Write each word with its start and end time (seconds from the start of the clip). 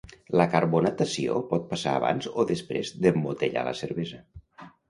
La 0.39 0.45
carbonatació 0.53 1.35
pot 1.51 1.69
passar 1.73 1.93
abans 1.99 2.31
o 2.31 2.47
després 2.53 2.93
d'embotellar 3.05 3.67
la 3.69 3.79
cervesa. 3.83 4.27